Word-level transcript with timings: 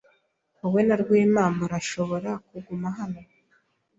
Wowe 0.59 0.81
na 0.87 0.95
Rwema 1.01 1.43
murashobora 1.57 2.31
kuguma 2.47 2.87
hano. 2.97 3.21